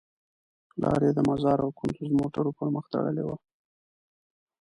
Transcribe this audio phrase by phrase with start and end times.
[0.81, 3.35] لار یې د مزار او کندوز موټرو پر مخ تړلې وه.